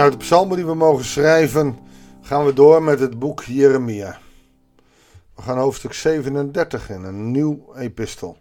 [0.00, 1.78] Vanuit de psalmen die we mogen schrijven,
[2.22, 4.18] gaan we door met het boek Jeremia.
[5.34, 8.38] We gaan hoofdstuk 37 in, een nieuw epistel.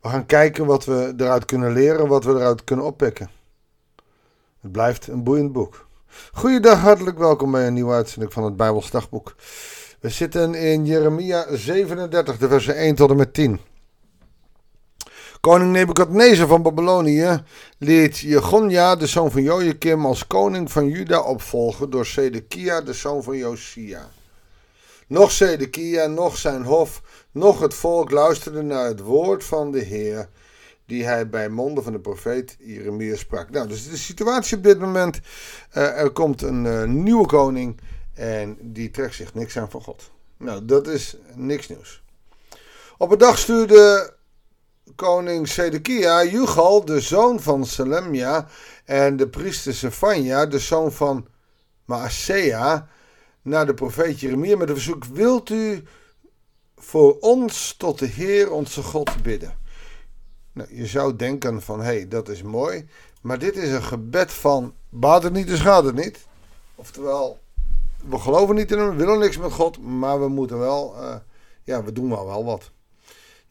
[0.00, 3.30] We gaan kijken wat we eruit kunnen leren, wat we eruit kunnen oppikken.
[4.60, 5.86] Het blijft een boeiend boek.
[6.32, 9.34] Goeiedag, hartelijk welkom bij een nieuwe uitzending van het Bijbels Dagboek.
[10.00, 13.60] We zitten in Jeremia 37, de versen 1 tot en met 10.
[15.42, 17.42] Koning Nebukadnezar van Babylonië
[17.78, 23.22] liet Jegonja, de zoon van Joachim, als koning van Juda opvolgen door Sedekia, de zoon
[23.22, 24.10] van Josia.
[25.06, 30.28] Nog Sedekia, nog zijn hof, nog het volk luisterden naar het woord van de Heer,
[30.86, 33.50] die hij bij monden van de profeet Jeremia sprak.
[33.50, 35.20] Nou, dus de situatie op dit moment,
[35.76, 37.80] uh, er komt een uh, nieuwe koning
[38.14, 40.10] en die trekt zich niks aan van God.
[40.36, 42.02] Nou, dat is niks nieuws.
[42.98, 44.20] Op een dag stuurde
[44.94, 48.46] koning Sedekia, Jugal, de zoon van Salemia,
[48.84, 51.26] en de priester Sefania, de zoon van
[51.84, 52.88] Maasea,
[53.42, 55.82] naar de profeet Jeremia met een verzoek: Wilt u
[56.76, 59.60] voor ons tot de Heer onze God bidden?
[60.52, 62.88] Nou, je zou denken van, hé, hey, dat is mooi,
[63.22, 66.26] maar dit is een gebed van, baat het niet, dus gaat het niet.
[66.74, 67.38] Oftewel,
[68.08, 71.14] we geloven niet in hem, we willen niks met God, maar we moeten wel, uh,
[71.64, 72.70] ja, we doen wel wel wat.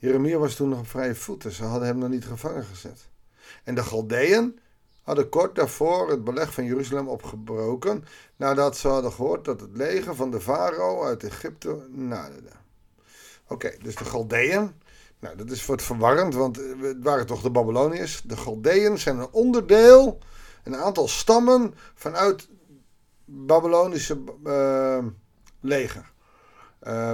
[0.02, 1.52] Jeremia was toen nog op vrije voeten.
[1.52, 3.08] Ze hadden hem nog niet gevangen gezet.
[3.64, 4.60] En de Galdeën
[5.02, 8.06] hadden kort daarvoor het beleg van Jeruzalem opgebroken.
[8.36, 12.50] nadat ze hadden gehoord dat het leger van de farao uit Egypte naderde.
[13.48, 14.72] Oké, dus de Galdeën.
[15.20, 18.22] Nou, dat is wat verwarrend, want het waren toch de Babyloniërs.
[18.22, 20.20] De Galdeën zijn een onderdeel,
[20.64, 22.48] een aantal stammen vanuit
[23.26, 25.06] Babylonische uh,
[25.60, 26.12] leger.
[26.84, 27.12] Uh,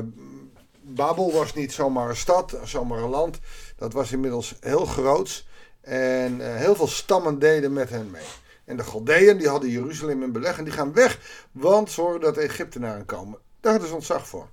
[0.87, 3.39] Babel was niet zomaar een stad, zomaar een land.
[3.75, 5.47] Dat was inmiddels heel groots.
[5.81, 8.25] En uh, heel veel stammen deden met hen mee.
[8.65, 11.19] En de Galdeën die hadden Jeruzalem in beleg en die gaan weg.
[11.51, 13.39] Want ze horen dat de Egyptenaren komen.
[13.59, 14.49] Daar hadden ze ontzag voor.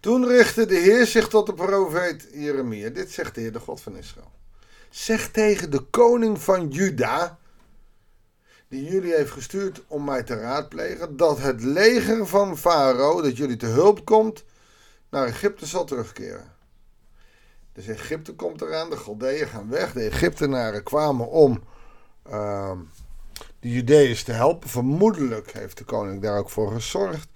[0.00, 2.88] Toen richtte de Heer zich tot de profeet Jeremia.
[2.88, 4.30] Dit zegt de Heer, de God van Israël.
[4.90, 7.38] Zeg tegen de koning van Juda,
[8.70, 13.56] die jullie heeft gestuurd om mij te raadplegen, dat het leger van Farao, dat jullie
[13.56, 14.44] te hulp komt,
[15.08, 16.52] naar Egypte zal terugkeren.
[17.72, 21.62] Dus Egypte komt eraan, de Galdeën gaan weg, de Egyptenaren kwamen om
[22.30, 22.78] uh,
[23.60, 24.68] de Judeërs te helpen.
[24.68, 27.28] Vermoedelijk heeft de koning daar ook voor gezorgd.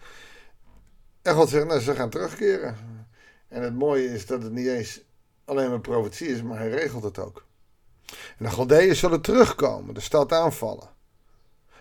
[1.22, 2.76] En God zegt, nou, ze gaan terugkeren.
[3.48, 5.00] En het mooie is dat het niet eens
[5.44, 7.44] alleen een profetie is, maar hij regelt het ook.
[8.38, 10.93] En de Galdeën zullen terugkomen, de stad aanvallen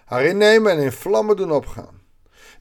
[0.05, 2.01] haar innemen en in vlammen doen opgaan.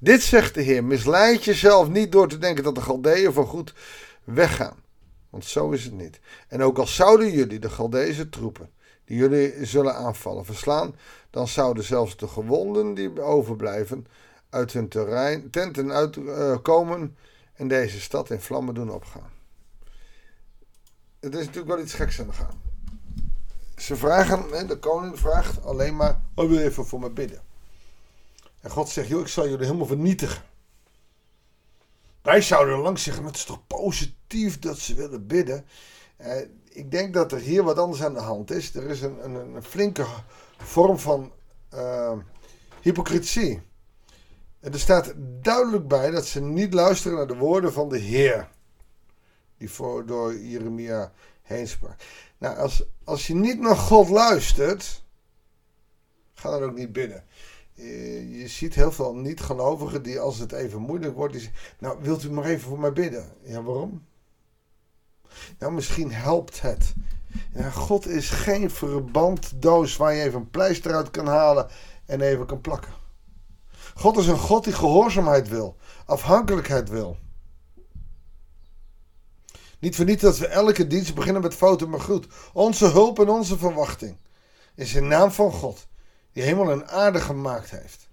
[0.01, 3.75] Dit zegt de Heer, misleid jezelf niet door te denken dat de Galdeeën voor goed
[4.25, 4.77] weggaan.
[5.31, 6.21] Want zo is het niet.
[6.49, 8.71] En ook al zouden jullie de Galdeese troepen,
[9.05, 10.95] die jullie zullen aanvallen, verslaan,
[11.31, 14.07] dan zouden zelfs de gewonden die overblijven
[14.51, 17.17] uit hun terrein, tenten uitkomen
[17.53, 19.31] en deze stad in vlammen doen opgaan.
[21.21, 22.72] Het is natuurlijk wel iets geks aan de gang.
[23.77, 27.43] Ze vragen, de koning vraagt alleen maar, oh, wil even voor me bidden.
[28.61, 30.43] En God zegt, joh, ik zal jullie helemaal vernietigen.
[32.23, 35.67] Wij zouden langs zeggen, het is toch positief dat ze willen bidden.
[36.17, 38.75] Eh, ik denk dat er hier wat anders aan de hand is.
[38.75, 40.07] Er is een, een, een flinke
[40.59, 41.33] vorm van
[41.75, 42.13] uh,
[42.81, 43.63] hypocrisie.
[44.61, 48.49] En er staat duidelijk bij dat ze niet luisteren naar de woorden van de Heer.
[49.57, 51.13] Die voor, door Jeremia
[51.53, 51.95] heen sprak.
[52.39, 55.05] Nou, als, als je niet naar God luistert,
[56.35, 57.25] ga dan ook niet bidden.
[57.75, 61.99] Je, je ziet heel veel niet-gelovigen die als het even moeilijk wordt, die zeggen, nou
[62.01, 63.33] wilt u maar even voor mij bidden.
[63.43, 64.05] Ja, waarom?
[65.59, 66.95] Nou, misschien helpt het.
[67.55, 71.67] Ja, God is geen verbanddoos waar je even een pleister uit kan halen
[72.07, 72.93] en even kan plakken.
[73.95, 75.77] God is een God die gehoorzaamheid wil,
[76.07, 77.17] afhankelijkheid wil.
[79.83, 82.27] Niet voor dat we elke dienst beginnen met fouten, maar goed.
[82.53, 84.17] Onze hulp en onze verwachting
[84.75, 85.87] is in naam van God,
[86.33, 88.09] die hemel en aarde gemaakt heeft.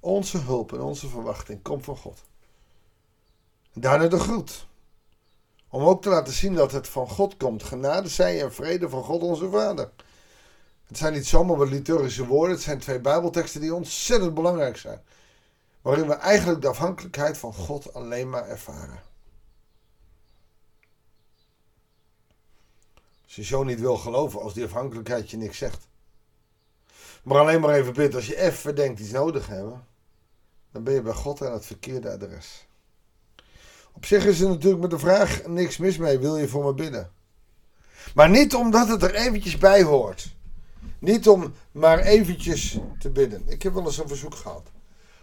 [0.00, 2.22] Onze hulp en onze verwachting komt van God.
[3.72, 4.66] Daarna de groet.
[5.68, 7.62] Om ook te laten zien dat het van God komt.
[7.62, 9.90] Genade zij en vrede van God onze Vader.
[10.86, 12.54] Het zijn niet zomaar wat liturgische woorden.
[12.54, 15.00] Het zijn twee Bijbelteksten die ontzettend belangrijk zijn.
[15.82, 19.05] Waarin we eigenlijk de afhankelijkheid van God alleen maar ervaren.
[23.36, 25.88] Je zo niet wil geloven, als die afhankelijkheid je niks zegt.
[27.22, 29.86] Maar alleen maar even bidden, als je even denkt iets nodig hebben,
[30.72, 32.66] dan ben je bij God aan het verkeerde adres.
[33.92, 36.74] Op zich is er natuurlijk met de vraag niks mis mee, wil je voor me
[36.74, 37.10] bidden?
[38.14, 40.34] Maar niet omdat het er eventjes bij hoort.
[40.98, 43.42] Niet om maar eventjes te bidden.
[43.46, 44.70] Ik heb wel eens een verzoek gehad.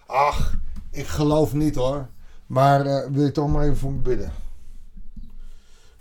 [0.06, 0.54] Ach,
[0.92, 2.08] ik geloof niet hoor.
[2.46, 4.43] Maar uh, wil je toch maar even voor me bidden?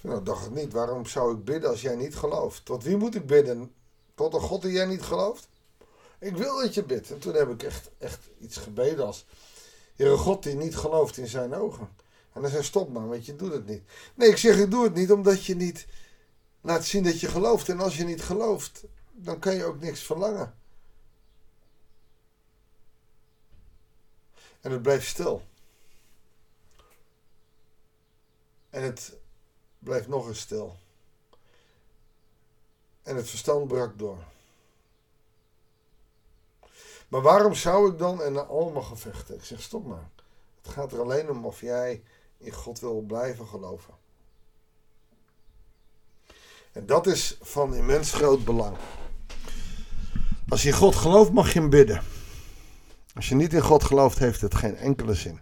[0.02, 0.72] Nou, dacht ik niet.
[0.72, 2.64] Waarom zou ik bidden als jij niet gelooft?
[2.64, 3.72] Tot wie moet ik bidden?
[4.14, 5.49] Tot een God die jij niet gelooft?
[6.19, 7.10] Ik wil dat je bidt.
[7.10, 9.26] En toen heb ik echt, echt iets gebeden als...
[9.96, 11.88] Heere God die niet gelooft in zijn ogen.
[12.32, 13.82] En dan zei stop maar, want je doet het niet.
[14.14, 15.87] Nee, ik zeg ik doe het niet omdat je niet
[16.60, 17.69] laat zien dat je gelooft.
[17.69, 20.55] En als je niet gelooft, dan kan je ook niks verlangen.
[24.60, 25.43] En het bleef stil.
[28.70, 29.16] En het
[29.82, 30.76] bleef nog eens stil.
[33.02, 34.19] En het verstand brak door.
[37.08, 40.11] Maar waarom zou ik dan, en allemaal gevechten, ik zeg stop maar.
[40.62, 42.02] Het gaat er alleen om of jij
[42.38, 43.94] in God wil blijven geloven.
[46.73, 48.76] En dat is van immens groot belang.
[50.49, 52.02] Als je in God gelooft, mag je hem bidden.
[53.14, 55.40] Als je niet in God gelooft, heeft het geen enkele zin.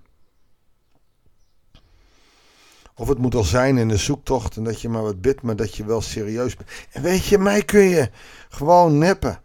[3.00, 5.56] Of het moet al zijn in de zoektocht en dat je maar wat bidt, maar
[5.56, 6.69] dat je wel serieus bent.
[6.93, 8.11] En weet je, mij kun je
[8.49, 9.41] gewoon neppen.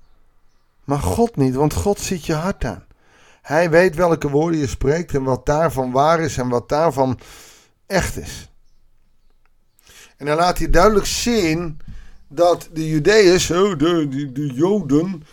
[0.84, 2.84] Maar God niet, want God ziet je hart aan.
[3.42, 7.20] Hij weet welke woorden je spreekt en wat daarvan waar is en wat daarvan
[7.86, 8.52] echt is.
[10.18, 11.80] En dan laat hij duidelijk zien
[12.28, 13.76] dat de Judeërs, de,
[14.10, 15.24] de, de Joden,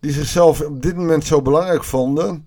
[0.00, 2.46] die zichzelf op dit moment zo belangrijk vonden.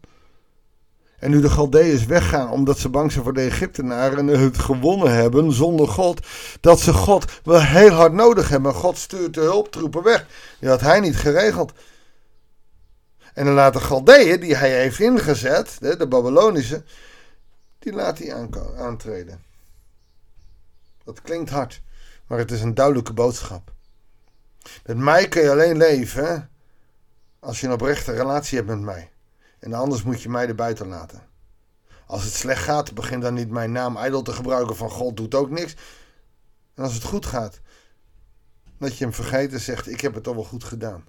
[1.20, 5.14] En nu de Galdeërs weggaan omdat ze bang zijn voor de Egyptenaren en het gewonnen
[5.14, 6.28] hebben zonder God.
[6.62, 8.74] Dat ze God wel heel hard nodig hebben.
[8.74, 10.26] God stuurt de hulptroepen weg.
[10.60, 11.74] Die had hij niet geregeld.
[13.34, 16.84] En dan laat de Galdeeën, die hij heeft ingezet, de Babylonische,
[17.80, 19.44] die laat hij aantreden.
[21.04, 21.82] Dat klinkt hard,
[22.28, 23.72] maar het is een duidelijke boodschap.
[24.86, 26.50] Met mij kun je alleen leven
[27.40, 29.10] als je een oprechte relatie hebt met mij.
[29.66, 31.22] En anders moet je mij er buiten laten.
[32.08, 35.36] Als het slecht gaat, begin dan niet mijn naam ijdel te gebruiken van God doet
[35.36, 35.76] ook niks.
[36.74, 37.60] En als het goed gaat,
[38.78, 41.06] dat je hem vergeet en zegt: Ik heb het toch wel goed gedaan.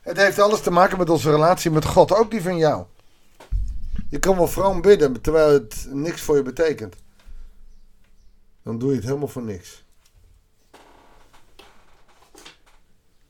[0.00, 2.86] Het heeft alles te maken met onze relatie met God, ook die van jou.
[4.08, 6.96] Je kan wel vroom bidden terwijl het niks voor je betekent.
[8.62, 9.84] Dan doe je het helemaal voor niks.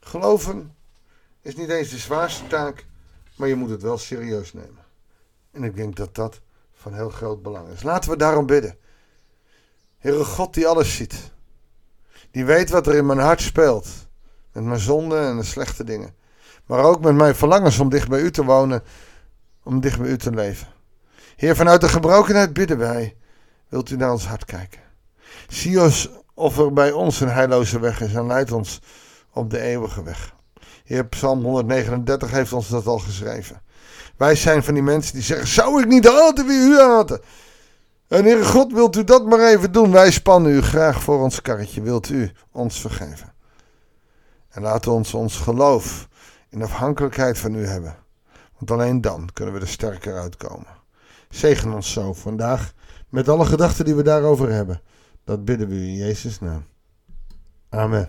[0.01, 0.75] Geloven
[1.41, 2.87] is niet eens de zwaarste taak,
[3.37, 4.85] maar je moet het wel serieus nemen.
[5.51, 6.41] En ik denk dat dat
[6.73, 7.83] van heel groot belang is.
[7.83, 8.77] Laten we daarom bidden.
[9.99, 11.33] Heere God die alles ziet.
[12.31, 13.89] Die weet wat er in mijn hart speelt.
[14.53, 16.15] Met mijn zonden en de slechte dingen.
[16.67, 18.83] Maar ook met mijn verlangens om dicht bij u te wonen.
[19.63, 20.69] Om dicht bij u te leven.
[21.37, 23.17] Heer, vanuit de gebrokenheid bidden wij.
[23.69, 24.81] Wilt u naar ons hart kijken?
[25.49, 28.81] Zie ons of er bij ons een heilloze weg is en leid ons
[29.33, 30.34] op de eeuwige weg.
[30.85, 33.63] Heer, Psalm 139 heeft ons dat al geschreven.
[34.17, 37.21] Wij zijn van die mensen die zeggen: Zou ik niet haten wie u haten?
[38.09, 39.91] En Heer God, wilt u dat maar even doen?
[39.91, 41.83] Wij spannen u graag voor ons karretje.
[41.83, 43.33] Wilt u ons vergeven?
[44.51, 46.09] En laat ons ons geloof
[46.49, 47.97] in afhankelijkheid van u hebben.
[48.59, 50.83] Want alleen dan kunnen we er sterker uitkomen.
[51.29, 52.73] Zegen ons zo vandaag
[53.09, 54.81] met alle gedachten die we daarover hebben.
[55.25, 56.64] Dat bidden we u in Jezus' naam.
[57.69, 58.09] Amen.